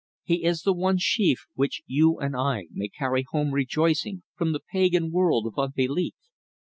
He 0.23 0.45
is 0.45 0.63
the 0.63 0.73
one 0.73 0.97
sheaf 0.97 1.45
which 1.53 1.83
you 1.85 2.17
and 2.17 2.35
I 2.35 2.65
may 2.71 2.87
carry 2.89 3.21
home 3.21 3.51
rejoicing 3.51 4.23
from 4.35 4.51
the 4.51 4.59
pagan 4.71 5.11
world 5.11 5.45
of 5.45 5.59
unbelief. 5.59 6.15